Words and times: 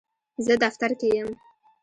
زه 0.45 0.53
دفتر 0.63 0.91
کې 0.99 1.07
یم. 1.15 1.29